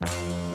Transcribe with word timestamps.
you 0.00 0.45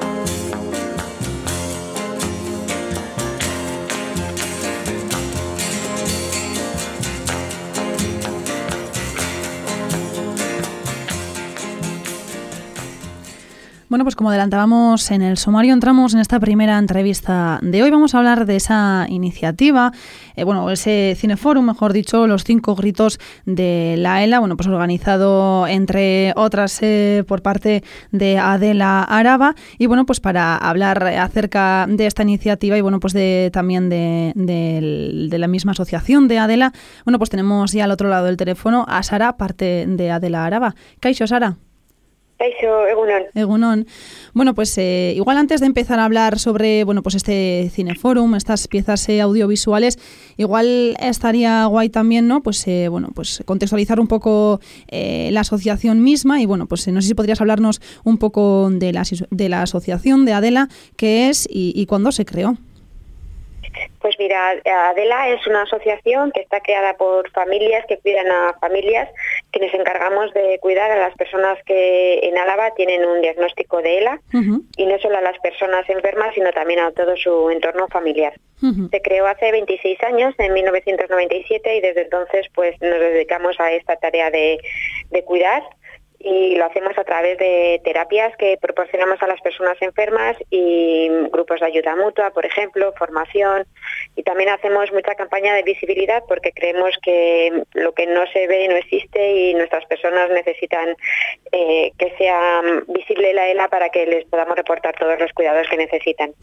Bueno, 13.91 14.05
pues 14.05 14.15
como 14.15 14.29
adelantábamos 14.29 15.11
en 15.11 15.21
el 15.21 15.35
sumario, 15.35 15.73
entramos 15.73 16.13
en 16.13 16.21
esta 16.21 16.39
primera 16.39 16.77
entrevista 16.77 17.59
de 17.61 17.83
hoy. 17.83 17.91
Vamos 17.91 18.15
a 18.15 18.19
hablar 18.19 18.45
de 18.45 18.55
esa 18.55 19.05
iniciativa, 19.09 19.91
eh, 20.37 20.45
bueno, 20.45 20.71
ese 20.71 21.13
cineforum, 21.17 21.65
mejor 21.65 21.91
dicho, 21.91 22.25
los 22.25 22.45
cinco 22.45 22.73
gritos 22.75 23.19
de 23.45 23.95
la 23.97 24.23
ELA, 24.23 24.39
bueno, 24.39 24.55
pues 24.55 24.69
organizado 24.69 25.67
entre 25.67 26.31
otras 26.37 26.79
eh, 26.81 27.25
por 27.27 27.41
parte 27.41 27.83
de 28.13 28.37
Adela 28.37 29.03
Araba. 29.03 29.55
Y 29.77 29.87
bueno, 29.87 30.05
pues 30.05 30.21
para 30.21 30.55
hablar 30.55 31.03
acerca 31.03 31.85
de 31.89 32.05
esta 32.05 32.23
iniciativa 32.23 32.77
y 32.77 32.81
bueno, 32.81 33.01
pues 33.01 33.11
de 33.11 33.49
también 33.51 33.89
de, 33.89 35.33
la 35.37 35.47
misma 35.49 35.73
asociación 35.73 36.29
de 36.29 36.39
Adela, 36.39 36.71
bueno, 37.03 37.17
pues 37.17 37.29
tenemos 37.29 37.73
ya 37.73 37.83
al 37.83 37.91
otro 37.91 38.07
lado 38.07 38.27
del 38.27 38.37
teléfono 38.37 38.85
a 38.87 39.03
Sara, 39.03 39.35
parte 39.35 39.83
de 39.85 40.11
Adela 40.11 40.45
Araba. 40.45 40.75
Caixo, 41.01 41.27
Sara. 41.27 41.57
Egunon. 43.33 43.87
Bueno, 44.33 44.53
pues 44.53 44.77
eh, 44.77 45.13
igual 45.15 45.37
antes 45.37 45.59
de 45.59 45.67
empezar 45.67 45.99
a 45.99 46.05
hablar 46.05 46.39
sobre 46.39 46.83
bueno, 46.83 47.03
pues 47.03 47.15
este 47.15 47.69
cineforum, 47.73 48.35
estas 48.35 48.67
piezas 48.67 49.07
eh, 49.09 49.21
audiovisuales, 49.21 49.99
igual 50.37 50.95
estaría 50.99 51.65
guay 51.65 51.89
también, 51.89 52.27
¿no? 52.27 52.41
Pues 52.41 52.67
eh, 52.67 52.87
bueno, 52.89 53.09
pues 53.13 53.43
contextualizar 53.45 53.99
un 53.99 54.07
poco 54.07 54.59
la 54.91 55.41
asociación 55.41 56.03
misma 56.03 56.41
y 56.41 56.45
bueno, 56.45 56.67
pues 56.67 56.87
no 56.87 57.01
sé 57.01 57.09
si 57.09 57.13
podrías 57.13 57.41
hablarnos 57.41 57.81
un 58.03 58.17
poco 58.17 58.69
de 58.71 58.93
la, 58.93 59.03
de 59.29 59.49
la 59.49 59.61
asociación 59.63 60.25
de 60.25 60.33
Adela, 60.33 60.69
qué 60.95 61.29
es 61.29 61.47
y, 61.49 61.73
y 61.75 61.85
cuándo 61.85 62.11
se 62.11 62.25
creó. 62.25 62.57
Pues 63.99 64.15
mira, 64.17 64.55
Adela 64.89 65.29
es 65.29 65.45
una 65.47 65.63
asociación 65.63 66.31
que 66.31 66.41
está 66.41 66.59
creada 66.59 66.95
por 66.97 67.29
familias 67.31 67.85
que 67.87 67.99
cuidan 67.99 68.27
a 68.31 68.53
familias, 68.59 69.09
que 69.51 69.59
nos 69.59 69.73
encargamos 69.73 70.33
de 70.33 70.57
cuidar 70.59 70.91
a 70.91 70.97
las 70.97 71.15
personas 71.15 71.57
que 71.65 72.19
en 72.23 72.37
Álava 72.37 72.71
tienen 72.71 73.05
un 73.05 73.21
diagnóstico 73.21 73.81
de 73.81 73.99
ELA 73.99 74.21
y 74.77 74.85
no 74.85 74.99
solo 74.99 75.17
a 75.17 75.21
las 75.21 75.37
personas 75.39 75.87
enfermas, 75.89 76.33
sino 76.33 76.51
también 76.51 76.79
a 76.79 76.91
todo 76.91 77.15
su 77.15 77.49
entorno 77.49 77.87
familiar. 77.87 78.33
Se 78.91 79.01
creó 79.01 79.25
hace 79.25 79.51
26 79.51 80.03
años, 80.03 80.35
en 80.37 80.53
1997, 80.53 81.77
y 81.77 81.81
desde 81.81 82.03
entonces 82.03 82.47
pues 82.53 82.79
nos 82.79 82.99
dedicamos 82.99 83.59
a 83.59 83.71
esta 83.71 83.95
tarea 83.95 84.29
de, 84.29 84.59
de 85.09 85.23
cuidar 85.23 85.63
y 86.23 86.55
lo 86.55 86.65
hacemos 86.65 86.97
a 86.97 87.03
través 87.03 87.37
de 87.37 87.81
terapias 87.83 88.35
que 88.37 88.57
proporcionamos 88.61 89.21
a 89.21 89.27
las 89.27 89.41
personas 89.41 89.77
enfermas 89.81 90.37
y 90.49 91.09
grupos 91.31 91.59
de 91.59 91.65
ayuda 91.65 91.95
mutua, 91.95 92.31
por 92.31 92.45
ejemplo, 92.45 92.93
formación 92.97 93.65
y 94.15 94.23
también 94.23 94.49
hacemos 94.49 94.91
mucha 94.91 95.15
campaña 95.15 95.53
de 95.53 95.63
visibilidad 95.63 96.23
porque 96.27 96.51
creemos 96.51 96.91
que 97.01 97.63
lo 97.73 97.93
que 97.93 98.05
no 98.05 98.21
se 98.33 98.47
ve 98.47 98.67
no 98.67 98.75
existe 98.75 99.35
y 99.35 99.53
nuestras 99.53 99.85
personas 99.85 100.29
necesitan 100.29 100.95
eh, 101.51 101.91
que 101.97 102.13
sea 102.17 102.61
visible 102.87 103.33
la 103.33 103.49
ELA 103.49 103.67
para 103.69 103.89
que 103.89 104.05
les 104.05 104.25
podamos 104.25 104.55
reportar 104.55 104.95
todos 104.97 105.19
los 105.19 105.31
cuidados 105.33 105.67
que 105.69 105.77
necesitan. 105.77 106.33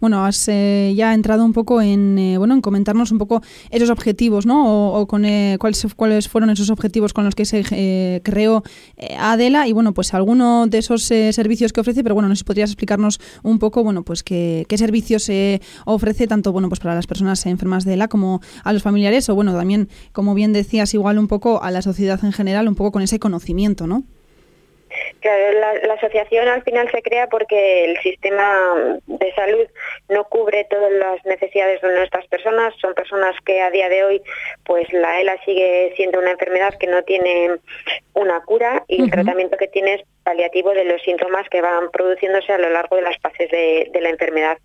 Bueno, 0.00 0.24
has 0.24 0.48
eh, 0.48 0.92
ya 0.94 1.12
entrado 1.12 1.44
un 1.44 1.52
poco 1.52 1.82
en 1.82 2.18
eh, 2.18 2.38
bueno 2.38 2.54
en 2.54 2.60
comentarnos 2.60 3.10
un 3.10 3.18
poco 3.18 3.42
esos 3.70 3.90
objetivos, 3.90 4.46
¿no? 4.46 4.94
O, 4.94 5.06
con 5.06 5.24
cuáles 5.58 5.94
cuáles 5.96 6.28
fueron 6.28 6.50
esos 6.50 6.70
objetivos 6.70 7.12
con 7.12 7.24
los 7.24 7.34
que 7.34 7.44
se 7.44 8.20
creó 8.22 8.43
eh, 8.96 9.16
Adela 9.18 9.66
y 9.68 9.72
bueno, 9.72 9.94
pues 9.94 10.14
alguno 10.14 10.66
de 10.66 10.78
esos 10.78 11.10
eh, 11.10 11.32
servicios 11.32 11.72
que 11.72 11.80
ofrece, 11.80 12.02
pero 12.02 12.14
bueno, 12.14 12.28
no 12.28 12.34
sé 12.34 12.40
si 12.40 12.44
podrías 12.44 12.70
explicarnos 12.70 13.20
un 13.42 13.58
poco, 13.58 13.82
bueno, 13.82 14.02
pues 14.02 14.22
qué, 14.22 14.66
qué 14.68 14.78
servicios 14.78 15.24
se 15.24 15.60
ofrece 15.84 16.26
tanto, 16.26 16.52
bueno, 16.52 16.68
pues 16.68 16.80
para 16.80 16.94
las 16.94 17.06
personas 17.06 17.44
enfermas 17.46 17.84
de 17.84 17.94
ELA 17.94 18.08
como 18.08 18.40
a 18.62 18.72
los 18.72 18.82
familiares 18.82 19.28
o 19.28 19.34
bueno, 19.34 19.54
también, 19.54 19.88
como 20.12 20.34
bien 20.34 20.52
decías, 20.52 20.94
igual 20.94 21.18
un 21.18 21.28
poco 21.28 21.62
a 21.62 21.70
la 21.70 21.82
sociedad 21.82 22.22
en 22.24 22.32
general, 22.32 22.68
un 22.68 22.74
poco 22.74 22.92
con 22.92 23.02
ese 23.02 23.18
conocimiento, 23.18 23.86
¿no? 23.86 24.04
La, 25.22 25.94
asociación 25.94 26.48
al 26.48 26.62
final 26.62 26.90
se 26.90 27.02
crea 27.02 27.28
porque 27.28 27.84
el 27.84 27.98
sistema 27.98 28.98
de 29.06 29.32
salud 29.34 29.66
no 30.08 30.24
cubre 30.24 30.66
todas 30.68 30.92
las 30.92 31.24
necesidades 31.24 31.80
de 31.80 31.94
nuestras 31.94 32.26
personas. 32.26 32.74
Son 32.80 32.94
personas 32.94 33.34
que 33.44 33.60
a 33.60 33.70
día 33.70 33.88
de 33.88 34.04
hoy, 34.04 34.22
pues 34.64 34.92
la 34.92 35.20
ELA 35.20 35.36
sigue 35.44 35.92
siendo 35.96 36.18
una 36.18 36.32
enfermedad 36.32 36.74
que 36.78 36.86
no 36.86 37.02
tiene 37.02 37.58
una 38.14 38.40
cura 38.42 38.84
y 38.88 39.02
el 39.02 39.10
tratamiento 39.10 39.56
que 39.56 39.68
tiene 39.68 39.94
es 39.94 40.02
paliativo 40.24 40.72
de 40.72 40.84
los 40.84 41.00
síntomas 41.02 41.48
que 41.48 41.60
van 41.60 41.90
produciéndose 41.90 42.52
a 42.52 42.58
lo 42.58 42.70
largo 42.70 42.96
de 42.96 43.02
las 43.02 43.18
fases 43.18 43.50
de, 43.50 43.90
la 44.00 44.08
enfermedad. 44.08 44.58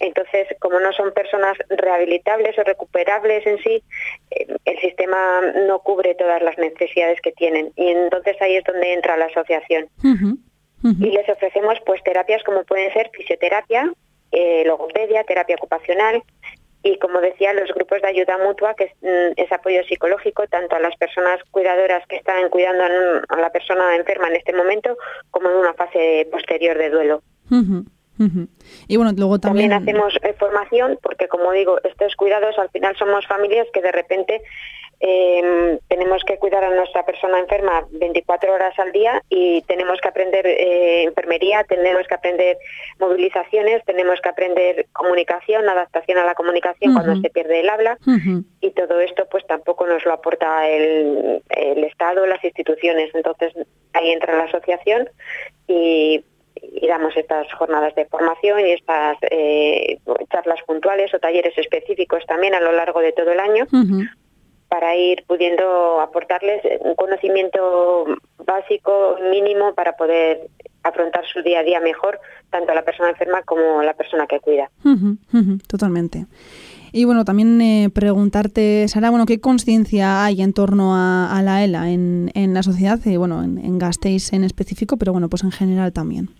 Entonces, 0.00 0.48
como 0.60 0.80
no 0.80 0.92
son 0.92 1.12
personas 1.12 1.58
rehabilitables 1.68 2.58
o 2.58 2.62
recuperables 2.62 3.46
en 3.46 3.58
sí, 3.58 3.82
eh, 4.30 4.46
el 4.64 4.78
sistema 4.80 5.40
no 5.66 5.80
cubre 5.80 6.14
todas 6.14 6.42
las 6.42 6.56
necesidades 6.56 7.20
que 7.20 7.32
tienen. 7.32 7.72
Y 7.76 7.88
entonces 7.88 8.36
ahí 8.40 8.56
es 8.56 8.64
donde 8.64 8.94
entra 8.94 9.16
la 9.16 9.26
asociación. 9.26 9.88
Y 10.84 11.10
les 11.10 11.28
ofrecemos 11.28 11.78
pues 11.86 12.02
terapias 12.02 12.42
como 12.42 12.64
pueden 12.64 12.92
ser 12.92 13.10
fisioterapia, 13.12 13.92
eh, 14.32 14.64
logopedia, 14.66 15.22
terapia 15.24 15.56
ocupacional, 15.56 16.22
y 16.82 16.98
como 16.98 17.20
decía, 17.20 17.52
los 17.52 17.72
grupos 17.72 18.02
de 18.02 18.08
ayuda 18.08 18.38
mutua, 18.38 18.74
que 18.74 18.92
mm, 19.02 19.34
es, 19.36 19.52
apoyo 19.52 19.82
psicológico 19.84 20.46
tanto 20.48 20.76
a 20.76 20.80
las 20.80 20.96
personas 20.96 21.40
cuidadoras 21.50 22.06
que 22.08 22.16
están 22.16 22.48
cuidando 22.48 22.84
a, 23.28 23.40
la 23.40 23.50
persona 23.50 23.94
enferma 23.96 24.28
en 24.28 24.36
este 24.36 24.52
momento, 24.52 24.96
como 25.30 25.50
en 25.50 25.56
una 25.56 25.74
fase 25.74 26.28
posterior 26.30 26.76
de 26.76 26.90
duelo. 26.90 27.22
Y 28.88 28.96
bueno, 28.96 29.12
luego 29.16 29.38
también... 29.38 29.70
también 29.70 29.96
hacemos 29.96 30.14
eh, 30.22 30.34
formación, 30.38 30.98
porque 31.02 31.28
como 31.28 31.52
digo, 31.52 31.78
estos 31.82 32.14
cuidados 32.16 32.58
al 32.58 32.70
final 32.70 32.96
somos 32.96 33.26
familias 33.26 33.66
que 33.72 33.82
de 33.82 33.92
repente 33.92 34.42
eh, 35.04 35.80
tenemos 35.88 36.22
que 36.22 36.38
cuidar 36.38 36.62
a 36.62 36.70
nuestra 36.70 37.04
persona 37.04 37.40
enferma 37.40 37.84
24 37.90 38.54
horas 38.54 38.78
al 38.78 38.92
día 38.92 39.20
y 39.28 39.60
tenemos 39.62 40.00
que 40.00 40.08
aprender 40.08 40.46
eh, 40.46 41.02
enfermería, 41.02 41.64
tenemos 41.64 42.06
que 42.06 42.14
aprender 42.14 42.56
movilizaciones, 43.00 43.84
tenemos 43.84 44.20
que 44.20 44.28
aprender 44.28 44.86
comunicación, 44.92 45.68
adaptación 45.68 46.18
a 46.18 46.24
la 46.24 46.36
comunicación 46.36 46.94
cuando 46.94 47.20
se 47.20 47.30
pierde 47.30 47.60
el 47.60 47.68
habla. 47.68 47.98
Y 48.60 48.70
todo 48.70 49.00
esto 49.00 49.26
pues 49.28 49.44
tampoco 49.48 49.88
nos 49.88 50.04
lo 50.06 50.12
aporta 50.12 50.68
el, 50.68 51.42
el 51.50 51.82
Estado, 51.82 52.24
las 52.26 52.44
instituciones. 52.44 53.12
Entonces 53.12 53.52
ahí 53.94 54.12
entra 54.12 54.36
la 54.36 54.44
asociación 54.44 55.08
y 55.66 56.24
damos 56.86 57.16
estas 57.16 57.52
jornadas 57.54 57.92
de 57.96 58.06
formación 58.06 58.60
y 58.60 58.70
estas 58.70 59.16
eh, 59.22 59.98
charlas 60.30 60.60
puntuales 60.64 61.12
o 61.12 61.18
talleres 61.18 61.58
específicos 61.58 62.24
también 62.26 62.54
a 62.54 62.60
lo 62.60 62.70
largo 62.70 63.00
de 63.00 63.10
todo 63.12 63.32
el 63.32 63.40
año 63.40 63.66
para 64.72 64.96
ir 64.96 65.22
pudiendo 65.26 66.00
aportarles 66.00 66.62
un 66.80 66.94
conocimiento 66.94 68.06
básico, 68.46 69.18
mínimo, 69.30 69.74
para 69.74 69.92
poder 69.98 70.48
afrontar 70.82 71.26
su 71.30 71.42
día 71.42 71.60
a 71.60 71.62
día 71.62 71.78
mejor, 71.78 72.18
tanto 72.48 72.72
a 72.72 72.74
la 72.74 72.82
persona 72.82 73.10
enferma 73.10 73.42
como 73.42 73.80
a 73.80 73.84
la 73.84 73.92
persona 73.92 74.26
que 74.26 74.40
cuida. 74.40 74.70
totalmente. 75.68 76.24
Y 76.90 77.04
bueno, 77.04 77.26
también 77.26 77.60
eh, 77.60 77.90
preguntarte, 77.92 78.88
Sara, 78.88 79.10
bueno, 79.10 79.26
¿qué 79.26 79.40
conciencia 79.40 80.24
hay 80.24 80.40
en 80.40 80.54
torno 80.54 80.94
a, 80.94 81.38
la 81.44 81.62
ELA 81.62 81.90
en, 81.90 82.30
en, 82.32 82.54
la 82.54 82.62
sociedad? 82.62 82.98
Y 83.04 83.18
bueno, 83.18 83.44
en, 83.44 83.58
en 83.58 83.78
Gasteiz 83.78 84.32
en 84.32 84.42
específico, 84.42 84.96
pero 84.96 85.12
bueno, 85.12 85.28
pues 85.28 85.44
en 85.44 85.52
general 85.52 85.92
también. 85.92 86.30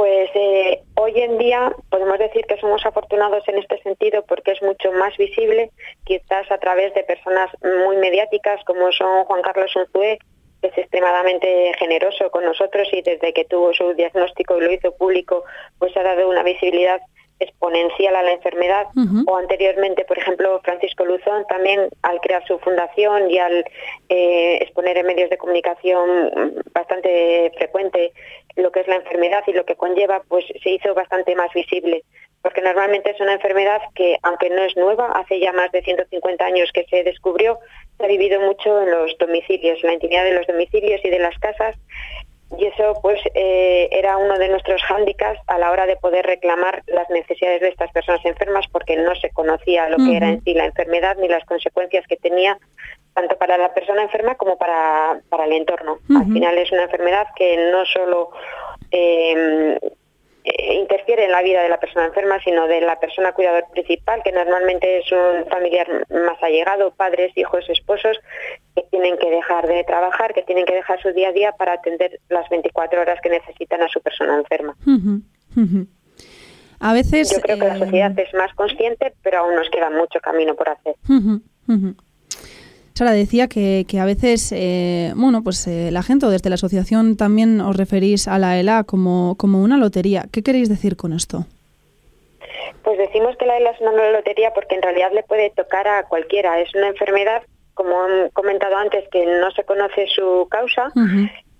Pues 0.00 0.30
eh, 0.32 0.80
hoy 0.94 1.12
en 1.20 1.36
día 1.36 1.70
podemos 1.90 2.18
decir 2.18 2.46
que 2.46 2.56
somos 2.56 2.86
afortunados 2.86 3.46
en 3.48 3.58
este 3.58 3.82
sentido 3.82 4.24
porque 4.26 4.52
es 4.52 4.62
mucho 4.62 4.90
más 4.92 5.14
visible, 5.18 5.72
quizás 6.04 6.50
a 6.50 6.56
través 6.56 6.94
de 6.94 7.02
personas 7.02 7.50
muy 7.84 7.98
mediáticas 7.98 8.64
como 8.64 8.90
son 8.92 9.24
Juan 9.26 9.42
Carlos 9.42 9.76
Unzué, 9.76 10.18
que 10.62 10.68
es 10.68 10.78
extremadamente 10.78 11.74
generoso 11.78 12.30
con 12.30 12.46
nosotros 12.46 12.88
y 12.92 13.02
desde 13.02 13.34
que 13.34 13.44
tuvo 13.44 13.74
su 13.74 13.92
diagnóstico 13.92 14.56
y 14.56 14.62
lo 14.62 14.72
hizo 14.72 14.96
público, 14.96 15.44
pues 15.78 15.94
ha 15.98 16.02
dado 16.02 16.30
una 16.30 16.44
visibilidad 16.44 17.02
exponencial 17.40 18.14
a 18.14 18.22
la 18.22 18.32
enfermedad. 18.32 18.86
O 19.26 19.36
anteriormente, 19.36 20.04
por 20.04 20.18
ejemplo, 20.18 20.60
Francisco 20.62 21.04
Luzón 21.04 21.44
también 21.48 21.88
al 22.02 22.20
crear 22.20 22.46
su 22.46 22.58
fundación 22.58 23.30
y 23.30 23.38
al 23.38 23.64
eh, 24.08 24.58
exponer 24.60 24.98
en 24.98 25.06
medios 25.06 25.30
de 25.30 25.38
comunicación 25.38 26.54
bastante 26.72 27.50
frecuente 27.56 28.12
lo 28.56 28.70
que 28.70 28.80
es 28.80 28.88
la 28.88 28.96
enfermedad 28.96 29.42
y 29.46 29.52
lo 29.52 29.64
que 29.64 29.76
conlleva, 29.76 30.22
pues 30.28 30.44
se 30.62 30.70
hizo 30.70 30.94
bastante 30.94 31.34
más 31.34 31.52
visible, 31.54 32.04
porque 32.42 32.62
normalmente 32.62 33.10
es 33.10 33.20
una 33.20 33.34
enfermedad 33.34 33.80
que, 33.94 34.16
aunque 34.22 34.50
no 34.50 34.62
es 34.62 34.76
nueva, 34.76 35.12
hace 35.12 35.40
ya 35.40 35.52
más 35.52 35.70
de 35.72 35.82
150 35.82 36.44
años 36.44 36.70
que 36.72 36.84
se 36.90 37.02
descubrió, 37.04 37.58
se 37.96 38.04
ha 38.04 38.08
vivido 38.08 38.40
mucho 38.40 38.82
en 38.82 38.90
los 38.90 39.16
domicilios, 39.18 39.78
en 39.82 39.88
la 39.88 39.94
intimidad 39.94 40.24
de 40.24 40.34
los 40.34 40.46
domicilios 40.46 41.00
y 41.04 41.10
de 41.10 41.18
las 41.18 41.38
casas, 41.38 41.76
y 42.58 42.66
eso 42.66 42.98
pues 43.00 43.20
eh, 43.34 43.88
era 43.92 44.16
uno 44.16 44.38
de 44.38 44.48
nuestros 44.48 44.82
hándicaps 44.82 45.40
a 45.46 45.58
la 45.58 45.70
hora 45.70 45.86
de 45.86 45.96
poder 45.96 46.26
reclamar 46.26 46.82
las 46.86 47.08
necesidades 47.10 47.60
de 47.60 47.68
estas 47.68 47.92
personas 47.92 48.24
enfermas 48.24 48.66
porque 48.72 48.96
no 48.96 49.14
se 49.14 49.30
conocía 49.30 49.88
lo 49.88 49.98
que 49.98 50.16
era 50.16 50.30
en 50.30 50.42
sí 50.42 50.54
la 50.54 50.64
enfermedad 50.64 51.16
ni 51.18 51.28
las 51.28 51.44
consecuencias 51.44 52.04
que 52.08 52.16
tenía 52.16 52.58
tanto 53.14 53.36
para 53.36 53.56
la 53.56 53.72
persona 53.72 54.02
enferma 54.02 54.36
como 54.36 54.56
para, 54.56 55.20
para 55.28 55.44
el 55.44 55.52
entorno. 55.52 55.98
Al 56.16 56.32
final 56.32 56.58
es 56.58 56.70
una 56.72 56.84
enfermedad 56.84 57.26
que 57.36 57.70
no 57.70 57.84
solo 57.84 58.30
eh, 58.90 59.78
eh, 60.44 60.74
interfiere 60.74 61.24
en 61.24 61.32
la 61.32 61.42
vida 61.42 61.62
de 61.62 61.68
la 61.68 61.78
persona 61.78 62.06
enferma, 62.06 62.40
sino 62.42 62.66
de 62.66 62.80
la 62.80 62.98
persona 62.98 63.32
cuidador 63.32 63.64
principal, 63.72 64.22
que 64.22 64.32
normalmente 64.32 64.98
es 64.98 65.12
un 65.12 65.46
familiar 65.50 65.86
más 66.08 66.42
allegado, 66.42 66.92
padres, 66.92 67.32
hijos, 67.36 67.68
esposos, 67.68 68.18
que 68.74 68.82
tienen 68.90 69.18
que 69.18 69.30
dejar 69.30 69.66
de 69.66 69.84
trabajar, 69.84 70.32
que 70.32 70.42
tienen 70.42 70.64
que 70.64 70.74
dejar 70.74 71.00
su 71.02 71.12
día 71.12 71.28
a 71.28 71.32
día 71.32 71.52
para 71.52 71.74
atender 71.74 72.20
las 72.28 72.48
24 72.48 73.00
horas 73.00 73.20
que 73.22 73.28
necesitan 73.28 73.82
a 73.82 73.88
su 73.88 74.00
persona 74.00 74.36
enferma. 74.36 74.76
A 76.78 76.94
veces. 76.94 77.30
Yo 77.30 77.40
creo 77.40 77.58
que 77.58 77.66
la 77.66 77.78
sociedad 77.78 78.18
es 78.18 78.32
más 78.32 78.54
consciente, 78.54 79.12
pero 79.22 79.40
aún 79.40 79.54
nos 79.54 79.68
queda 79.68 79.90
mucho 79.90 80.20
camino 80.20 80.54
por 80.54 80.70
hacer. 80.70 80.94
Sara 83.00 83.12
decía 83.12 83.48
que, 83.48 83.86
a 83.98 84.04
veces, 84.04 84.52
eh, 84.54 85.14
bueno, 85.16 85.42
pues 85.42 85.66
eh, 85.66 85.90
la 85.90 86.02
gente 86.02 86.26
o 86.26 86.28
desde 86.28 86.50
la 86.50 86.56
asociación 86.56 87.16
también 87.16 87.58
os 87.62 87.74
referís 87.74 88.28
a 88.28 88.38
la 88.38 88.60
ELA 88.60 88.84
como, 88.84 89.36
como 89.38 89.62
una 89.62 89.78
lotería. 89.78 90.24
¿Qué 90.30 90.42
queréis 90.42 90.68
decir 90.68 90.98
con 90.98 91.14
esto? 91.14 91.46
Pues 92.84 92.98
decimos 92.98 93.38
que 93.38 93.46
la 93.46 93.56
ELA 93.56 93.70
es 93.70 93.80
una 93.80 93.92
lotería 94.10 94.52
porque 94.52 94.74
en 94.74 94.82
realidad 94.82 95.12
le 95.14 95.22
puede 95.22 95.48
tocar 95.48 95.88
a 95.88 96.02
cualquiera. 96.08 96.60
Es 96.60 96.74
una 96.74 96.88
enfermedad, 96.88 97.42
como 97.72 98.02
han 98.02 98.28
comentado 98.34 98.76
antes, 98.76 99.08
que 99.08 99.24
no 99.24 99.50
se 99.52 99.64
conoce 99.64 100.06
su 100.14 100.46
causa. 100.50 100.92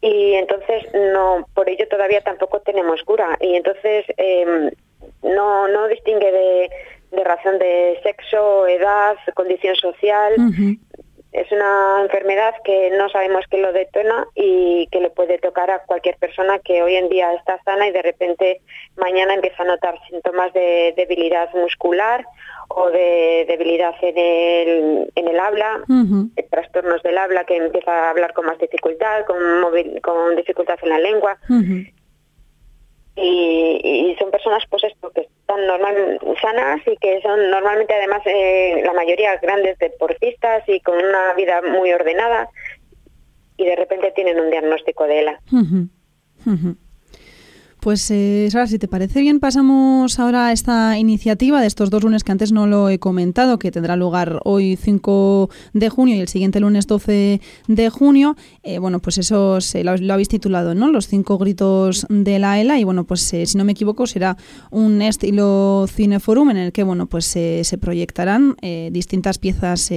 Y 0.03 0.35
entonces 0.35 0.89
no, 1.15 1.47
por 1.55 1.71
ello 1.71 1.89
todavía 1.89 2.21
tampoco 2.21 2.61
tenemos 2.61 3.03
cura. 3.05 3.39
Y 3.41 3.55
entonces 3.55 4.05
em, 4.19 4.71
no, 5.23 5.69
no 5.69 5.89
distingue 5.89 6.33
de, 6.33 6.71
de 7.13 7.25
razón 7.25 7.59
de 7.59 7.99
sexo, 8.03 8.67
edad, 8.67 9.17
condición 9.35 9.75
social 9.77 10.35
es 11.33 11.51
una 11.53 12.03
enfermedad 12.03 12.55
que 12.65 12.91
no 12.91 13.09
sabemos 13.09 13.45
qué 13.49 13.59
lo 13.59 13.73
detona 13.73 14.27
y 14.35 14.89
que 14.89 15.01
le 15.01 15.11
puede 15.11 15.39
tocar 15.39 15.71
a 15.71 15.85
cualquier 15.85 16.17
persona 16.17 16.59
que 16.59 16.83
hoy 16.83 16.97
en 16.97 17.09
día 17.09 17.33
está 17.35 17.63
sana 17.65 17.87
y 17.87 17.93
de 17.93 18.03
repente 18.03 18.61
mañana 18.97 19.35
empieza 19.35 19.63
a 19.63 19.67
notar 19.67 19.95
síntomas 20.09 20.53
de 20.53 20.93
debilidad 20.97 21.53
muscular 21.55 22.25
o 22.69 22.91
de 22.91 23.45
debilidad 23.49 23.95
en 24.03 24.19
el, 24.19 25.13
en 25.15 25.29
el 25.29 25.39
habla, 25.39 25.85
trastornos 26.51 27.03
del 27.03 27.19
habla 27.19 27.45
que 27.45 27.57
empieza 27.57 27.93
a 27.93 28.11
hablar 28.11 28.33
con 28.33 28.47
más 28.47 28.59
dificultad, 28.59 29.25
con, 29.25 29.39
con 30.03 30.37
dificultad 30.37 30.79
en 30.83 30.89
la 30.89 30.99
lengua. 30.99 31.39
Y, 33.17 34.17
son 34.19 34.31
personas 34.31 34.65
pues 34.69 34.85
esto 34.85 35.11
que 35.11 35.29
están 35.51 35.67
normal 35.67 36.19
sanas 36.41 36.81
y 36.87 36.97
que 36.97 37.21
son 37.23 37.51
normalmente 37.51 37.95
además 37.95 38.23
eh, 38.27 38.83
la 38.85 38.93
mayoría 38.93 39.37
grandes 39.37 39.79
deportistas 39.79 40.63
y 40.69 40.81
con 40.81 40.97
una 40.97 41.35
vida 41.35 41.61
muy 41.63 41.93
ordenada 41.93 42.49
y 43.57 43.65
de 43.65 43.77
repente 43.77 44.13
tienen 44.13 44.41
un 44.41 44.51
diagnóstico 44.51 45.05
de 45.05 45.21
ELA. 45.21 45.41
Pues 47.81 48.11
eh, 48.11 48.47
Sara, 48.51 48.67
si 48.67 48.79
te 48.79 48.89
parece 48.89 49.23
bien, 49.23 49.41
pasamos 49.41 50.19
ahora 50.19 50.49
a 50.49 50.53
esta 50.53 50.99
iniciativa 50.99 51.63
de 51.63 51.67
estos 51.67 51.89
dos 51.89 52.03
lunes 52.03 52.25
que 52.25 52.33
antes 52.33 52.53
no 52.53 52.67
lo 52.67 52.91
he 52.91 52.99
comentado, 52.99 53.59
que 53.59 53.71
tendrá 53.71 53.97
lugar 53.97 54.39
hoy 54.45 54.77
5 54.77 55.49
de 55.73 55.89
junio 55.89 56.15
y 56.15 56.21
el 56.21 56.29
siguiente 56.29 56.61
lunes 56.61 56.87
12 56.87 57.41
de 57.69 57.89
junio. 57.89 58.37
Eh, 58.65 58.79
bueno, 58.79 58.99
pues 58.99 59.17
eso 59.17 59.63
se 59.63 59.83
lo, 59.83 59.93
habéis 59.93 60.29
titulado, 60.29 60.75
¿no? 60.75 60.93
Los 60.93 61.09
cinco 61.09 61.39
gritos 61.39 62.07
de 62.11 62.39
la 62.39 62.61
ELA 62.61 62.79
y 62.79 62.85
bueno, 62.85 63.05
pues 63.05 63.33
eh, 63.33 63.47
si 63.47 63.57
no 63.57 63.65
me 63.65 63.73
equivoco 63.73 64.07
será 64.07 64.37
un 64.71 65.01
estilo 65.01 65.87
cineforum 65.89 66.51
en 66.51 66.57
el 66.59 66.73
que 66.73 66.83
bueno, 66.83 67.07
pues 67.07 67.25
se 67.25 67.79
proyectarán 67.81 68.57
eh, 68.61 68.91
distintas 68.93 69.39
piezas 69.39 69.91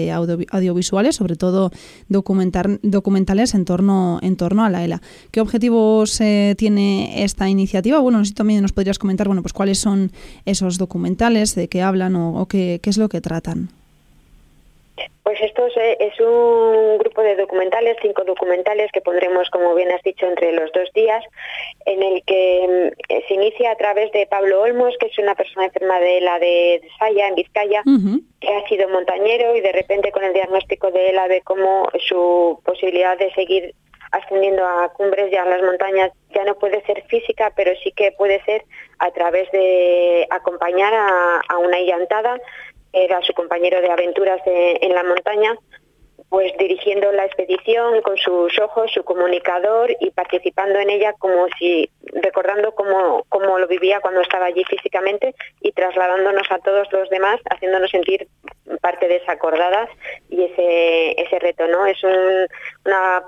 audiovisuales, 0.52 1.18
sobre 1.18 1.36
todo 1.36 1.72
documentar, 2.08 2.80
documentales 2.82 3.54
en 3.56 3.66
torno, 3.66 4.20
en 4.22 4.38
torno 4.38 4.64
a 4.64 4.70
la 4.70 4.86
ELA. 4.86 5.02
¿Qué 5.32 5.42
objetivos 5.42 6.22
tiene 6.56 7.26
esta 7.26 7.50
iniciativa? 7.50 7.73
Bueno, 7.82 8.20
no 8.20 8.26
sé 8.26 8.30
si 8.30 8.36
también 8.36 8.62
nos 8.62 8.72
podrías 8.72 9.00
comentar, 9.00 9.28
bueno, 9.28 9.42
pues 9.42 9.54
cuáles 9.54 9.80
son 9.80 10.12
esos 10.46 10.78
documentales, 10.78 11.56
de 11.56 11.68
qué 11.68 11.82
hablan 11.82 12.16
o, 12.16 12.46
qué, 12.48 12.80
es 12.84 12.98
lo 12.98 13.10
que 13.10 13.22
tratan. 13.22 13.70
Pues 15.24 15.42
esto 15.42 15.66
es, 15.66 16.20
un 16.20 17.00
grupo 17.00 17.24
de 17.24 17.36
documentales, 17.36 17.98
cinco 18.02 18.24
documentales 18.24 18.92
que 18.92 19.02
pondremos, 19.02 19.50
como 19.50 19.74
bien 19.74 19.92
has 19.92 20.04
dicho, 20.04 20.28
entre 20.28 20.52
los 20.52 20.72
dos 20.72 20.88
días, 20.94 21.24
en 21.86 22.04
el 22.04 22.24
que 22.26 22.92
mm, 23.10 23.28
se 23.28 23.34
inicia 23.34 23.72
a 23.72 23.76
través 23.76 24.12
de 24.12 24.28
Pablo 24.28 24.62
Olmos, 24.62 24.94
que 25.00 25.08
es 25.08 25.18
una 25.18 25.34
persona 25.34 25.66
enferma 25.66 26.00
de 26.00 26.22
la 26.22 26.38
de 26.38 26.82
Saya, 27.00 27.28
en 27.28 27.36
Vizcaya, 27.36 27.82
que 28.40 28.48
ha 28.50 28.68
sido 28.68 28.88
montañero 28.90 29.56
y 29.56 29.62
de 29.62 29.72
repente 29.72 30.12
con 30.12 30.24
el 30.24 30.34
diagnóstico 30.34 30.92
de 30.92 31.10
él 31.10 31.18
ve 31.28 31.42
cómo 31.44 31.90
su 32.08 32.60
posibilidad 32.64 33.18
de 33.18 33.34
seguir 33.34 33.74
ascendiendo 34.14 34.66
a 34.66 34.90
cumbres 34.94 35.32
y 35.32 35.36
a 35.36 35.46
las 35.46 35.62
montañas 35.62 36.12
ya 36.34 36.44
no 36.46 36.56
puede 36.56 36.82
ser 36.86 37.04
física, 37.08 37.52
pero 37.56 37.72
sí 37.84 37.92
que 37.92 38.12
puede 38.12 38.42
ser 38.46 38.64
a 39.00 39.12
través 39.12 39.52
de 39.52 40.26
acompañar 40.30 40.94
a, 40.94 41.58
una 41.58 41.80
llantada, 41.80 42.40
era 42.94 43.22
su 43.24 43.34
compañero 43.34 43.82
de 43.82 43.92
aventuras 43.92 44.40
en 44.46 44.94
la 44.94 45.04
montaña, 45.04 45.58
pues 46.30 46.52
dirigiendo 46.58 47.12
la 47.12 47.26
expedición 47.26 48.02
con 48.02 48.18
sus 48.18 48.58
ojos, 48.60 48.92
su 48.92 49.04
comunicador 49.04 49.96
y 50.00 50.10
participando 50.12 50.80
en 50.80 50.90
ella 50.90 51.14
como 51.20 51.48
si 51.60 51.90
recordando 52.12 52.74
cómo, 52.74 53.24
cómo 53.30 53.60
lo 53.60 53.68
vivía 53.68 54.00
cuando 54.00 54.22
estaba 54.22 54.46
allí 54.46 54.64
físicamente 54.64 55.36
y 55.62 55.72
trasladándonos 55.74 56.52
a 56.52 56.58
todos 56.58 56.92
los 56.92 57.10
demás, 57.10 57.40
haciéndonos 57.52 57.92
sentir 57.92 58.28
parte 58.84 59.08
de 59.08 59.16
esa 59.16 59.32
acordada 59.32 59.88
y 60.30 60.44
ese, 60.44 61.22
ese 61.22 61.40
reto, 61.40 61.66
¿no? 61.68 61.86
Es 61.86 62.04
una 62.04 63.24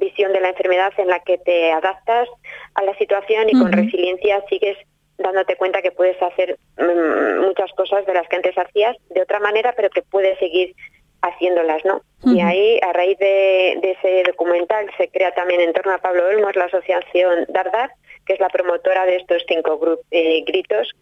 visión 0.00 0.32
de 0.32 0.40
la 0.40 0.48
enfermedad 0.48 0.92
en 0.98 1.06
la 1.06 1.20
que 1.20 1.38
te 1.38 1.70
adaptas 1.70 2.28
a 2.74 2.82
la 2.82 2.92
situación 2.98 3.48
y 3.48 3.52
con 3.52 3.70
resiliencia 3.70 4.42
sigues 4.50 4.76
dándote 5.16 5.54
cuenta 5.56 5.80
que 5.80 5.92
puedes 5.92 6.20
hacer 6.20 6.58
mm, 6.76 7.40
muchas 7.46 7.70
cosas 7.72 8.04
de 8.04 8.14
las 8.14 8.28
que 8.28 8.36
antes 8.36 8.58
hacías 8.58 8.96
de 9.10 9.22
otra 9.22 9.38
manera, 9.38 9.72
pero 9.76 9.90
que 9.90 10.02
puedes 10.02 10.36
seguir 10.40 10.74
haciéndolas, 11.22 11.84
¿no? 11.84 12.02
Y 12.24 12.40
ahí, 12.40 12.80
a 12.82 12.92
raíz 12.92 13.16
de, 13.18 13.72
ese 13.82 14.24
documental, 14.26 14.90
se 14.98 15.08
crea 15.08 15.32
también 15.32 15.60
en 15.60 15.72
torno 15.72 15.92
a 15.92 15.98
Pablo 15.98 16.26
Olmos 16.26 16.56
la 16.56 16.64
asociación 16.64 17.46
Dardar, 17.48 17.90
que 18.26 18.34
es 18.34 18.40
la 18.40 18.48
promotora 18.48 19.06
de 19.06 19.16
estos 19.16 19.44
cinco 19.46 19.78
eh, 20.10 20.42
gritos 20.44 20.92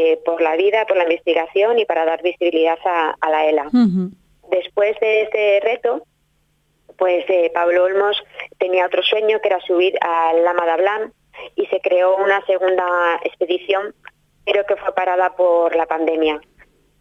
eh, 0.00 0.20
por 0.24 0.40
la 0.40 0.56
vida, 0.56 0.86
por 0.86 0.96
la 0.96 1.04
investigación 1.04 1.78
y 1.78 1.84
para 1.84 2.04
dar 2.04 2.22
visibilidad 2.22 2.78
a, 2.84 3.30
la 3.30 3.46
ELA. 3.46 3.68
Después 4.50 4.98
de 5.00 5.22
ese 5.22 5.60
reto, 5.60 6.02
pues 6.96 7.24
eh, 7.28 7.50
Pablo 7.52 7.84
Olmos 7.84 8.22
tenía 8.58 8.86
otro 8.86 9.02
sueño 9.02 9.40
que 9.40 9.48
era 9.48 9.60
subir 9.60 9.94
al 10.00 10.44
Lama 10.44 10.66
de 10.66 10.82
Blanc 10.82 11.12
y 11.56 11.66
se 11.66 11.80
creó 11.80 12.16
una 12.16 12.44
segunda 12.46 13.20
expedición, 13.24 13.94
pero 14.44 14.64
que 14.66 14.76
fue 14.76 14.94
parada 14.94 15.36
por 15.36 15.76
la 15.76 15.86
pandemia 15.86 16.40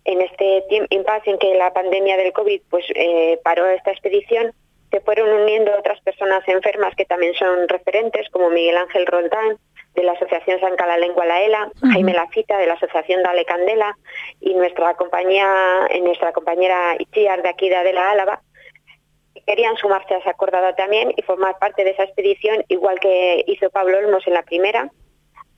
en 0.06 0.22
este 0.22 0.64
impasse 0.90 1.30
en 1.30 1.38
que 1.38 1.56
la 1.56 1.72
pandemia 1.72 2.18
del 2.18 2.34
COVID 2.34 2.62
pues 2.70 2.86
eh, 2.96 3.40
paró 3.44 3.68
esta 3.68 3.92
expedición, 3.92 4.54
se 4.90 5.02
fueron 5.02 5.30
uniendo 5.42 5.72
otras 5.78 6.02
personas 6.02 6.48
enfermas 6.48 6.96
que 6.96 7.06
también 7.06 7.34
son 7.36 7.68
referentes, 7.68 8.28
como 8.32 8.50
Miguel 8.50 8.78
Ángel 8.78 9.06
Roldán, 9.06 9.58
de 9.96 10.04
la 10.04 10.14
Asociación 10.14 10.60
San 10.60 10.76
la 10.78 10.98
Lengua 10.98 11.26
La 11.26 11.42
ELA, 11.42 11.72
Jaime 11.92 12.14
Lafita, 12.14 12.58
de 12.58 12.68
la 12.68 12.74
Asociación 12.74 13.24
Dale 13.24 13.46
Candela, 13.46 13.98
y 14.40 14.54
nuestra 14.54 14.94
compañía, 14.96 15.88
nuestra 16.04 16.32
compañera 16.32 16.96
Ichiar 17.00 17.42
de 17.42 17.50
aquí 17.50 17.70
de 17.70 17.94
la 17.94 18.12
Álava, 18.12 18.42
querían 19.46 19.78
sumarse 19.78 20.14
a 20.14 20.18
esa 20.20 20.32
acordada 20.32 20.76
también 20.76 21.12
y 21.16 21.22
formar 21.24 21.58
parte 21.60 21.84
de 21.84 21.92
esa 21.92 22.04
expedición, 22.04 22.64
igual 22.68 23.00
que 23.00 23.44
hizo 23.48 23.70
Pablo 23.70 23.98
Olmos 23.98 24.26
en 24.28 24.34
la 24.34 24.44
primera, 24.44 24.90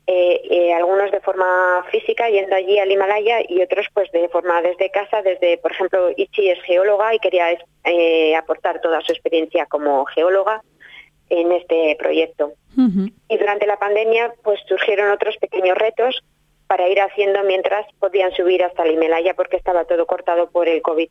eh, 0.08 0.42
eh, 0.50 0.74
algunos 0.74 1.12
de 1.12 1.22
forma 1.22 1.86
física 1.92 2.28
yendo 2.30 2.56
allí 2.56 2.80
al 2.80 2.92
Himalaya 2.92 3.40
y 3.48 3.62
otros 3.62 3.86
pues 3.94 4.12
de 4.12 4.28
forma 4.30 4.62
desde 4.62 4.90
casa, 4.90 5.22
desde 5.22 5.58
por 5.60 5.72
ejemplo 5.72 6.10
Ichi 6.18 6.50
es 6.50 6.62
geóloga 6.64 7.14
y 7.14 7.20
quería 7.20 7.58
eh, 7.84 8.36
aportar 8.36 8.82
toda 8.82 9.00
su 9.02 9.12
experiencia 9.12 9.68
como 9.68 10.06
geóloga 10.06 10.64
en 11.32 11.52
este 11.52 11.96
proyecto. 11.98 12.54
Y 13.28 13.38
durante 13.38 13.68
la 13.68 13.78
pandemia 13.78 14.34
pues 14.44 14.60
surgieron 14.68 15.12
otros 15.12 15.38
pequeños 15.38 15.78
retos 15.78 16.24
para 16.68 16.88
ir 16.88 17.02
haciendo 17.02 17.44
mientras 17.44 17.86
podían 18.00 18.32
subir 18.34 18.64
hasta 18.64 18.84
el 18.84 18.92
Himalaya 18.92 19.34
porque 19.34 19.58
estaba 19.58 19.86
todo 19.86 20.06
cortado 20.06 20.50
por 20.50 20.68
el 20.68 20.82
COVID 20.82 21.10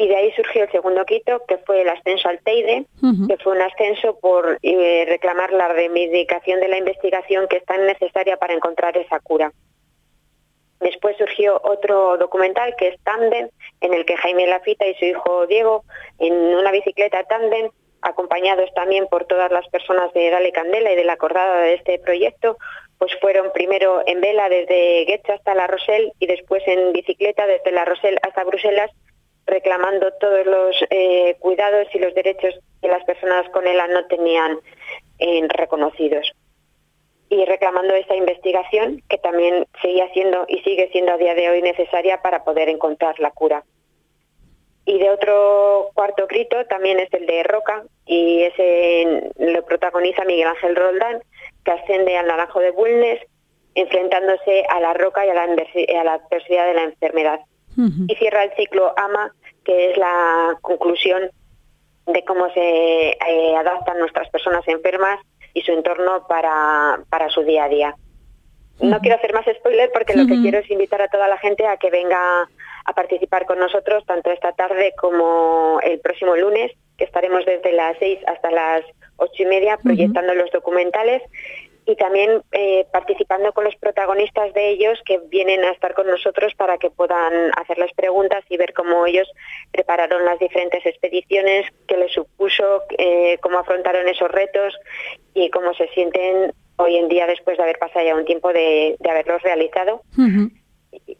y 0.00 0.06
de 0.06 0.16
ahí 0.16 0.32
surgió 0.32 0.62
el 0.62 0.70
segundo 0.70 1.04
quito, 1.04 1.42
que 1.48 1.58
fue 1.58 1.82
el 1.82 1.88
ascenso 1.88 2.28
al 2.28 2.38
Teide, 2.40 2.86
que 3.26 3.36
fue 3.38 3.52
un 3.52 3.60
ascenso 3.60 4.16
por 4.20 4.56
eh, 4.62 5.04
reclamar 5.08 5.52
la 5.52 5.68
reivindicación 5.68 6.60
de 6.60 6.68
la 6.68 6.78
investigación 6.78 7.48
que 7.48 7.56
es 7.56 7.64
tan 7.64 7.84
necesaria 7.84 8.36
para 8.36 8.54
encontrar 8.54 8.96
esa 8.96 9.18
cura. 9.18 9.52
Después 10.78 11.16
surgió 11.16 11.60
otro 11.64 12.16
documental 12.16 12.76
que 12.78 12.88
es 12.88 13.00
Tandem, 13.02 13.48
en 13.80 13.92
el 13.92 14.06
que 14.06 14.16
Jaime 14.16 14.46
Lafita 14.46 14.86
y 14.86 14.94
su 14.94 15.04
hijo 15.06 15.48
Diego, 15.48 15.84
en 16.20 16.32
una 16.32 16.70
bicicleta 16.70 17.24
Tandem, 17.24 17.68
acompañados 18.02 18.72
también 18.74 19.06
por 19.08 19.26
todas 19.26 19.50
las 19.50 19.66
personas 19.68 20.12
de 20.12 20.30
Dale 20.30 20.52
Candela 20.52 20.92
y 20.92 20.96
de 20.96 21.04
la 21.04 21.14
acordada 21.14 21.60
de 21.60 21.74
este 21.74 21.98
proyecto, 21.98 22.56
pues 22.98 23.12
fueron 23.20 23.52
primero 23.52 24.02
en 24.06 24.20
vela 24.20 24.48
desde 24.48 25.04
Getxa 25.06 25.34
hasta 25.34 25.54
La 25.54 25.66
Roselle 25.66 26.12
y 26.18 26.26
después 26.26 26.62
en 26.66 26.92
bicicleta 26.92 27.46
desde 27.46 27.72
La 27.72 27.84
Roselle 27.84 28.18
hasta 28.22 28.44
Bruselas 28.44 28.90
reclamando 29.46 30.12
todos 30.20 30.46
los 30.46 30.76
eh, 30.90 31.36
cuidados 31.38 31.88
y 31.94 31.98
los 31.98 32.14
derechos 32.14 32.54
que 32.82 32.88
las 32.88 33.02
personas 33.04 33.48
con 33.50 33.66
ELA 33.66 33.88
no 33.88 34.06
tenían 34.06 34.58
eh, 35.18 35.46
reconocidos. 35.48 36.32
y 37.30 37.44
reclamando 37.44 37.94
esta 37.94 38.16
investigación 38.16 39.02
que 39.06 39.18
también 39.18 39.66
seguía 39.82 40.10
siendo 40.14 40.46
y 40.48 40.60
sigue 40.60 40.88
siendo 40.92 41.12
a 41.12 41.18
día 41.18 41.34
de 41.34 41.50
hoy 41.50 41.60
necesaria 41.60 42.22
para 42.22 42.42
poder 42.42 42.70
encontrar 42.70 43.20
la 43.20 43.30
cura. 43.32 43.64
Y 44.88 44.98
de 44.98 45.10
otro 45.10 45.90
cuarto 45.92 46.26
grito 46.26 46.64
también 46.64 46.98
es 46.98 47.12
el 47.12 47.26
de 47.26 47.42
Roca 47.42 47.84
y 48.06 48.44
ese 48.44 49.30
lo 49.36 49.62
protagoniza 49.66 50.24
Miguel 50.24 50.48
Ángel 50.48 50.74
Roldán, 50.74 51.20
que 51.62 51.72
asciende 51.72 52.16
al 52.16 52.26
Naranjo 52.26 52.58
de 52.60 52.70
Bulnes 52.70 53.20
enfrentándose 53.74 54.64
a 54.70 54.80
la 54.80 54.94
roca 54.94 55.26
y 55.26 55.28
a 55.28 55.34
la, 55.34 55.42
a 55.42 56.04
la 56.04 56.14
adversidad 56.14 56.66
de 56.68 56.72
la 56.72 56.84
enfermedad. 56.84 57.40
Y 58.08 58.14
cierra 58.14 58.44
el 58.44 58.52
ciclo 58.56 58.94
AMA, 58.96 59.34
que 59.62 59.90
es 59.90 59.98
la 59.98 60.56
conclusión 60.62 61.30
de 62.06 62.24
cómo 62.24 62.50
se 62.54 63.10
eh, 63.10 63.56
adaptan 63.58 63.98
nuestras 63.98 64.30
personas 64.30 64.66
enfermas 64.68 65.20
y 65.52 65.60
su 65.60 65.72
entorno 65.72 66.26
para, 66.26 66.98
para 67.10 67.28
su 67.28 67.42
día 67.42 67.64
a 67.64 67.68
día. 67.68 67.94
No 68.80 69.00
quiero 69.00 69.16
hacer 69.16 69.34
más 69.34 69.44
spoiler 69.44 69.90
porque 69.92 70.16
lo 70.16 70.26
que 70.26 70.40
quiero 70.40 70.58
es 70.58 70.70
invitar 70.70 71.02
a 71.02 71.08
toda 71.08 71.28
la 71.28 71.36
gente 71.38 71.66
a 71.66 71.76
que 71.76 71.90
venga 71.90 72.48
a 72.88 72.94
participar 72.94 73.44
con 73.44 73.58
nosotros 73.58 74.02
tanto 74.06 74.30
esta 74.30 74.52
tarde 74.52 74.94
como 74.98 75.78
el 75.82 76.00
próximo 76.00 76.34
lunes, 76.36 76.72
que 76.96 77.04
estaremos 77.04 77.44
desde 77.44 77.72
las 77.72 77.98
seis 77.98 78.18
hasta 78.26 78.50
las 78.50 78.82
ocho 79.16 79.42
y 79.42 79.46
media 79.46 79.76
proyectando 79.76 80.32
los 80.32 80.50
documentales 80.50 81.22
y 81.84 81.96
también 81.96 82.42
eh, 82.52 82.86
participando 82.90 83.52
con 83.52 83.64
los 83.64 83.76
protagonistas 83.76 84.54
de 84.54 84.70
ellos 84.70 84.98
que 85.04 85.20
vienen 85.28 85.64
a 85.64 85.70
estar 85.70 85.92
con 85.92 86.06
nosotros 86.06 86.54
para 86.54 86.78
que 86.78 86.90
puedan 86.90 87.50
hacerles 87.56 87.92
preguntas 87.94 88.42
y 88.48 88.56
ver 88.56 88.72
cómo 88.72 89.04
ellos 89.04 89.28
prepararon 89.70 90.24
las 90.24 90.38
diferentes 90.38 90.84
expediciones, 90.86 91.66
qué 91.86 91.98
les 91.98 92.12
supuso, 92.12 92.84
eh, 92.96 93.36
cómo 93.42 93.58
afrontaron 93.58 94.08
esos 94.08 94.30
retos 94.30 94.74
y 95.34 95.50
cómo 95.50 95.74
se 95.74 95.88
sienten 95.88 96.54
hoy 96.76 96.96
en 96.96 97.08
día 97.08 97.26
después 97.26 97.58
de 97.58 97.64
haber 97.64 97.78
pasado 97.78 98.06
ya 98.06 98.14
un 98.14 98.24
tiempo 98.24 98.50
de, 98.52 98.96
haberlos 99.08 99.42
realizado. 99.42 100.02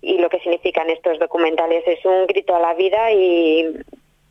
Y, 0.01 0.19
lo 0.19 0.29
que 0.29 0.41
significan 0.41 0.91
estos 0.91 1.19
documentales 1.19 1.85
es 1.87 2.05
un 2.05 2.27
grito 2.27 2.55
a 2.55 2.61
la 2.61 2.75
vida 2.75 3.13
y, 3.13 3.61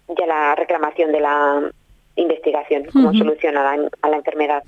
y 0.09 0.21
a 0.23 0.27
la 0.27 0.55
reclamación 0.55 1.11
de 1.11 1.19
la 1.19 1.71
investigación, 2.15 2.85
como 2.91 3.13
solución 3.13 3.57
a 3.57 3.77
la, 3.77 4.17
enfermedad. 4.17 4.63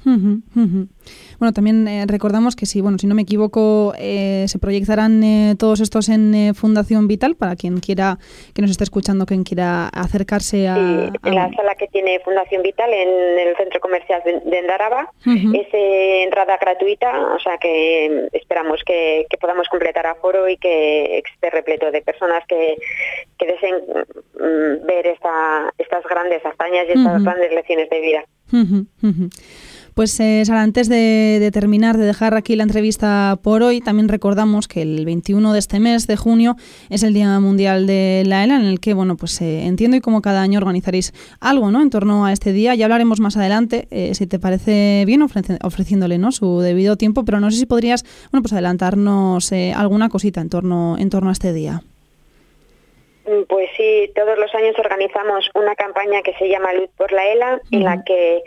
Bueno, 1.40 1.54
también 1.54 1.88
eh, 1.88 2.06
recordamos 2.06 2.58
que 2.58 2.66
si, 2.66 2.82
bueno, 2.82 2.98
si 2.98 3.08
no 3.08 3.16
me 3.16 3.22
equivoco, 3.22 3.94
eh, 3.98 4.46
se 4.48 4.60
proyectarán 4.60 5.24
eh, 5.24 5.56
todos 5.58 5.80
estos 5.80 6.10
en 6.10 6.54
Fundación 6.54 7.08
Vital 7.08 7.36
para 7.36 7.56
quien 7.56 7.80
quiera, 7.80 8.18
que 8.54 8.62
nos 8.62 8.72
esté 8.72 8.84
escuchando, 8.84 9.26
quien 9.26 9.46
quiera 9.46 9.88
acercarse 9.88 10.68
a... 10.68 10.76
Sí, 10.76 11.12
en 11.24 11.36
la 11.36 11.50
sala 11.54 11.76
que 11.76 11.88
tiene 11.88 12.20
Fundación 12.20 12.62
Vital 12.62 12.94
en 12.94 13.40
el 13.48 13.56
centro 13.56 13.80
comercial 13.80 14.22
de, 14.26 14.60
Endaraba. 14.60 15.12
Es 15.26 15.68
entrada 15.74 16.58
gratuita, 16.58 17.34
o 17.34 17.40
sea 17.40 17.58
que 17.58 18.28
esperamos 18.34 18.82
que, 18.86 19.26
podamos 19.40 19.70
completar 19.70 20.06
aforo 20.06 20.50
y 20.50 20.58
que 20.58 21.24
esté 21.34 21.50
repleto 21.50 21.90
de 21.92 22.02
personas 22.02 22.44
que, 22.48 22.78
que 23.38 23.46
deseen 23.46 23.76
mm, 24.34 24.86
ver 24.86 25.08
esta, 25.08 25.74
estas 25.78 26.04
grandes 26.04 26.46
hazañas 26.46 26.86
y 26.90 26.98
estas 26.98 27.24
grandes 27.24 27.54
lecciones 27.54 27.90
de 27.90 28.02
vida. 28.02 28.26
Pues 30.00 30.18
eh, 30.22 30.44
Sara, 30.46 30.64
antes 30.64 30.88
de, 30.88 31.50
terminar, 31.52 31.98
de 31.98 32.06
dejar 32.06 32.34
aquí 32.34 32.56
la 32.56 32.64
entrevista 32.64 33.38
por 33.44 33.64
hoy, 33.64 33.82
también 33.82 34.08
recordamos 34.08 34.70
que 34.70 34.82
el 34.82 35.04
21 35.04 35.52
de 35.52 35.60
este 35.60 35.82
mes 35.82 36.08
de 36.08 36.16
junio 36.16 36.56
es 36.90 37.04
el 37.04 37.14
Día 37.14 37.38
Mundial 37.42 37.86
de 37.86 38.24
la 38.26 38.46
ELA, 38.46 38.56
en 38.56 38.66
el 38.66 38.80
que, 38.80 38.94
bueno, 38.94 39.18
pues 39.18 39.42
eh, 39.42 39.66
entiendo 39.66 39.98
y 39.98 40.00
como 40.00 40.22
cada 40.22 40.42
año 40.42 40.58
organizaréis 40.58 41.12
algo, 41.42 41.70
¿no?, 41.70 41.82
en 41.82 41.90
torno 41.90 42.26
a 42.26 42.32
este 42.32 42.54
día. 42.54 42.76
Ya 42.76 42.86
hablaremos 42.86 43.20
más 43.20 43.36
adelante, 43.36 43.90
eh, 43.92 44.16
si 44.16 44.26
te 44.26 44.40
parece 44.40 45.04
bien, 45.06 45.22
ofreciéndole, 45.22 46.18
¿no?, 46.18 46.32
su 46.32 46.62
debido 46.62 46.96
tiempo, 46.96 47.26
pero 47.26 47.42
no 47.42 47.52
sé 47.52 47.58
si 47.58 47.66
podrías, 47.66 48.06
bueno, 48.32 48.42
pues 48.42 48.54
adelantarnos 48.54 49.52
alguna 49.52 50.08
cosita 50.08 50.40
en 50.40 50.48
torno, 50.48 50.98
en 50.98 51.10
torno 51.10 51.28
a 51.28 51.34
este 51.34 51.52
día. 51.52 51.84
Mm, 53.30 53.44
pues 53.44 53.70
sí, 53.78 54.12
todos 54.16 54.40
los 54.40 54.54
años 54.56 54.76
organizamos 54.80 55.52
una 55.54 55.76
campaña 55.76 56.24
que 56.24 56.34
se 56.34 56.50
llama 56.50 56.74
Luz 56.74 56.90
por 56.98 57.12
la 57.12 57.28
ELA, 57.28 57.62
en 57.70 57.84
la 57.84 58.04
que 58.04 58.42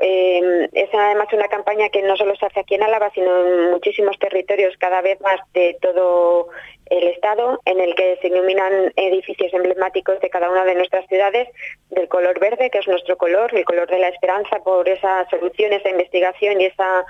eh, 0.00 0.68
es 0.72 0.88
además 0.94 1.26
una 1.32 1.48
campaña 1.48 1.88
que 1.88 2.02
no 2.02 2.16
solo 2.16 2.36
se 2.36 2.46
hace 2.46 2.60
aquí 2.60 2.76
en 2.76 2.84
Álava, 2.84 3.10
sino 3.12 3.44
en 3.44 3.70
muchísimos 3.72 4.16
territorios 4.20 4.76
cada 4.78 5.00
vez 5.00 5.20
más 5.20 5.40
de 5.52 5.76
todo 5.82 6.48
el 6.86 7.08
Estado, 7.08 7.58
en 7.64 7.80
el 7.80 7.94
que 7.96 8.18
se 8.22 8.28
iluminan 8.28 8.92
edificios 8.94 9.52
emblemáticos 9.52 10.20
de 10.20 10.30
cada 10.30 10.48
una 10.48 10.64
de 10.64 10.76
nuestras 10.76 11.06
ciudades 11.08 11.48
del 11.90 12.06
color 12.06 12.38
verde, 12.38 12.70
que 12.70 12.78
es 12.78 12.86
nuestro 12.86 13.16
color, 13.16 13.52
el 13.52 13.64
color 13.64 13.88
de 13.88 13.98
la 13.98 14.08
esperanza 14.08 14.60
por 14.62 14.88
esa 14.88 15.28
solución, 15.28 15.72
esa 15.72 15.90
investigación 15.90 16.60
y 16.60 16.66
esa 16.66 17.04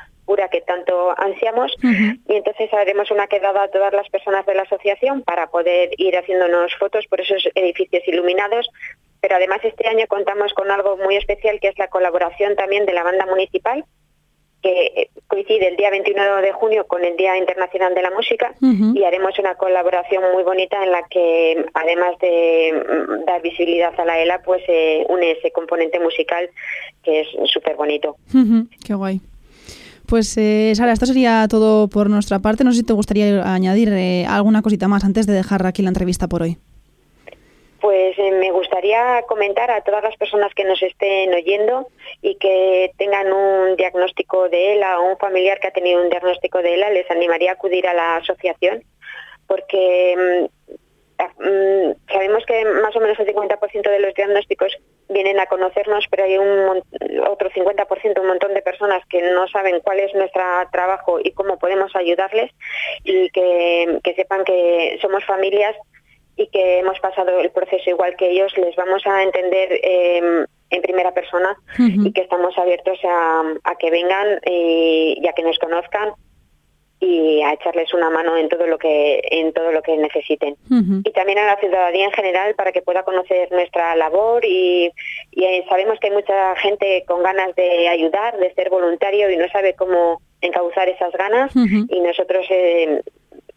que 0.48 0.60
tanto 0.60 1.14
ansiamos 1.18 1.72
y 1.82 2.34
entonces 2.34 2.72
haremos 2.72 3.10
una 3.10 3.26
quedada 3.26 3.64
a 3.64 3.68
todas 3.68 3.92
las 3.92 4.08
personas 4.08 4.46
de 4.46 4.54
la 4.54 4.62
asociación 4.62 5.22
para 5.22 5.48
poder 5.48 5.90
ir 5.98 6.16
haciéndonos 6.16 6.74
fotos 6.78 7.06
por 7.08 7.20
esos 7.20 7.48
edificios 7.54 8.02
iluminados. 8.06 8.68
Pero 9.20 9.36
además 9.36 9.58
este 9.62 9.86
año 9.86 10.06
contamos 10.08 10.54
con 10.54 10.70
algo 10.70 10.96
muy 10.96 11.16
especial 11.16 11.60
que 11.60 11.68
es 11.68 11.78
la 11.78 11.88
colaboración 11.88 12.56
también 12.56 12.86
de 12.86 12.94
la 12.94 13.02
banda 13.02 13.26
municipal 13.26 13.84
que 14.62 15.10
coincide 15.26 15.68
el 15.68 15.76
día 15.76 15.90
21 15.90 16.36
de 16.42 16.52
junio 16.52 16.86
con 16.86 17.04
el 17.04 17.16
Día 17.16 17.36
Internacional 17.38 17.94
de 17.94 18.02
la 18.02 18.10
Música 18.10 18.54
y 18.60 19.04
haremos 19.04 19.38
una 19.38 19.54
colaboración 19.54 20.22
muy 20.34 20.42
bonita 20.42 20.82
en 20.82 20.92
la 20.92 21.02
que 21.08 21.64
además 21.74 22.18
de 22.20 22.72
mm, 22.72 23.24
dar 23.24 23.40
visibilidad 23.40 23.98
a 23.98 24.04
la 24.04 24.20
ELA 24.20 24.42
pues 24.42 24.62
eh, 24.68 25.06
une 25.08 25.32
ese 25.32 25.50
componente 25.50 25.98
musical 25.98 26.50
que 27.02 27.20
es 27.20 27.28
súper 27.50 27.76
bonito. 27.76 28.16
Qué 28.84 28.94
guay. 28.94 29.20
Pues 30.10 30.36
eh, 30.36 30.72
Sara, 30.74 30.92
esto 30.92 31.06
sería 31.06 31.46
todo 31.48 31.86
por 31.86 32.10
nuestra 32.10 32.40
parte. 32.40 32.64
No 32.64 32.72
sé 32.72 32.78
si 32.78 32.84
te 32.84 32.92
gustaría 32.92 33.44
añadir 33.44 33.90
eh, 33.92 34.26
alguna 34.28 34.60
cosita 34.60 34.88
más 34.88 35.04
antes 35.04 35.24
de 35.28 35.34
dejar 35.34 35.64
aquí 35.64 35.82
la 35.82 35.90
entrevista 35.90 36.26
por 36.26 36.42
hoy. 36.42 36.56
Pues 37.80 38.18
eh, 38.18 38.32
me 38.32 38.50
gustaría 38.50 39.22
comentar 39.28 39.70
a 39.70 39.82
todas 39.82 40.02
las 40.02 40.16
personas 40.16 40.52
que 40.52 40.64
nos 40.64 40.82
estén 40.82 41.32
oyendo 41.32 41.86
y 42.22 42.34
que 42.34 42.90
tengan 42.98 43.32
un 43.32 43.76
diagnóstico 43.76 44.48
de 44.48 44.74
ELA 44.74 44.98
o 44.98 45.12
un 45.12 45.16
familiar 45.16 45.60
que 45.60 45.68
ha 45.68 45.72
tenido 45.72 46.02
un 46.02 46.10
diagnóstico 46.10 46.58
de 46.58 46.74
ELA, 46.74 46.90
les 46.90 47.08
animaría 47.08 47.52
a 47.52 47.54
acudir 47.54 47.86
a 47.86 47.94
la 47.94 48.16
asociación 48.16 48.82
porque 49.46 50.48
mm, 50.48 50.74
Mm, 51.38 51.92
sabemos 52.10 52.44
que 52.46 52.64
más 52.64 52.94
o 52.96 53.00
menos 53.00 53.18
el 53.18 53.26
50% 53.26 53.90
de 53.90 54.00
los 54.00 54.14
diagnósticos 54.14 54.76
vienen 55.10 55.38
a 55.40 55.46
conocernos, 55.46 56.04
pero 56.10 56.24
hay 56.24 56.38
un 56.38 56.82
otro 57.26 57.50
50%, 57.50 58.20
un 58.20 58.26
montón 58.26 58.54
de 58.54 58.62
personas 58.62 59.04
que 59.06 59.20
no 59.32 59.46
saben 59.48 59.80
cuál 59.80 60.00
es 60.00 60.14
nuestro 60.14 60.42
trabajo 60.72 61.18
y 61.22 61.32
cómo 61.32 61.58
podemos 61.58 61.94
ayudarles 61.94 62.50
y 63.04 63.28
que, 63.30 64.00
sepan 64.16 64.44
que 64.44 64.98
somos 65.00 65.24
familias 65.24 65.76
y 66.36 66.46
que 66.48 66.78
hemos 66.78 66.98
pasado 67.00 67.40
el 67.40 67.50
proceso 67.50 67.90
igual 67.90 68.16
que 68.16 68.30
ellos, 68.30 68.56
les 68.56 68.74
vamos 68.76 69.06
a 69.06 69.22
entender 69.22 69.80
em, 69.82 70.46
en 70.70 70.82
primera 70.82 71.12
persona 71.12 71.56
y 71.78 72.12
que 72.12 72.22
estamos 72.22 72.56
abiertos 72.56 72.98
a, 73.04 73.74
que 73.78 73.90
vengan 73.90 74.40
y 74.46 75.26
a 75.28 75.32
que 75.32 75.42
nos 75.42 75.58
conozcan 75.58 76.14
y 77.00 77.40
a 77.40 77.54
echarles 77.54 77.92
una 77.94 78.10
mano 78.10 78.36
en 78.36 78.48
todo 78.50 78.66
lo 78.66 78.76
que 78.76 79.22
en 79.30 79.54
todo 79.54 79.72
lo 79.72 79.82
que 79.82 79.96
necesiten. 79.96 80.56
Y 80.68 81.10
también 81.12 81.38
a 81.38 81.46
la 81.46 81.56
ciudadanía 81.56 82.04
en 82.04 82.12
general 82.12 82.54
para 82.54 82.72
que 82.72 82.82
pueda 82.82 83.02
conocer 83.02 83.50
nuestra 83.50 83.96
labor 83.96 84.44
y, 84.44 84.92
eh, 85.32 85.64
sabemos 85.68 85.98
que 85.98 86.08
hay 86.08 86.12
mucha 86.12 86.54
gente 86.56 87.04
con 87.06 87.22
ganas 87.22 87.54
de 87.56 87.88
ayudar 87.88 88.38
de 88.38 88.52
ser 88.54 88.68
voluntario 88.68 89.30
y 89.30 89.36
no 89.38 89.48
sabe 89.48 89.74
cómo 89.74 90.20
encauzar 90.42 90.88
esas 90.88 91.12
ganas. 91.12 91.52
Y 91.56 92.00
nosotros 92.00 92.46
eh, 92.50 93.00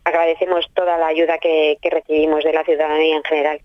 agradecemos 0.06 0.66
toda 0.74 0.98
la 0.98 1.08
ayuda 1.08 1.38
que, 1.38 1.78
recibimos 1.84 2.44
de 2.44 2.54
la 2.54 2.64
ciudadanía 2.64 3.18
en 3.18 3.24
general. 3.24 3.62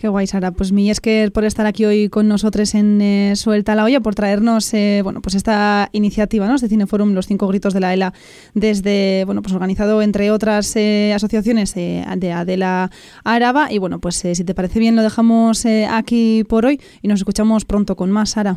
Qué 0.00 0.08
guay, 0.08 0.26
Sara. 0.26 0.50
Pues 0.50 0.72
mi 0.72 0.90
es 0.90 0.98
que 0.98 1.30
por 1.30 1.44
estar 1.44 1.66
aquí 1.66 1.84
hoy 1.84 2.08
con 2.08 2.26
nosotros 2.26 2.74
en 2.74 3.02
eh, 3.02 3.36
Suelta 3.36 3.74
la 3.74 3.84
Olla, 3.84 4.00
por 4.00 4.14
traernos 4.14 4.72
eh, 4.72 5.02
bueno, 5.04 5.20
pues 5.20 5.34
esta 5.34 5.90
iniciativa 5.92 6.46
¿no? 6.46 6.56
de 6.56 6.68
Cineforum, 6.68 7.12
Los 7.12 7.26
Cinco 7.26 7.46
Gritos 7.48 7.74
de 7.74 7.80
la 7.80 7.92
ELA, 7.92 8.14
desde, 8.54 9.24
bueno, 9.26 9.42
pues 9.42 9.52
organizado 9.52 10.00
entre 10.00 10.30
otras 10.30 10.74
eh, 10.76 11.12
asociaciones 11.14 11.74
de 11.74 12.32
Adela 12.32 12.88
Araba. 13.24 13.70
Y 13.70 13.76
bueno, 13.76 14.00
pues 14.00 14.16
si 14.16 14.42
te 14.42 14.54
parece 14.54 14.78
bien, 14.78 14.96
lo 14.96 15.02
dejamos 15.02 15.66
aquí 15.66 16.44
por 16.48 16.64
hoy 16.64 16.80
y 17.02 17.08
nos 17.08 17.20
escuchamos 17.20 17.66
pronto 17.66 17.94
con 17.94 18.10
más, 18.10 18.30
Sara. 18.30 18.56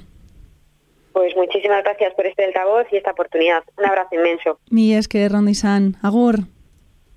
Pues 1.11 1.35
muchísimas 1.35 1.83
gracias 1.83 2.13
por 2.13 2.25
este 2.25 2.45
altavoz 2.45 2.87
y 2.89 2.95
esta 2.95 3.11
oportunidad. 3.11 3.63
Un 3.77 3.85
abrazo 3.85 4.15
inmenso. 4.15 4.59
Mi 4.69 4.93
es 4.93 5.09
que 5.09 5.29
San. 5.55 5.97
Agur. 6.01 6.39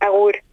Agur. 0.00 0.45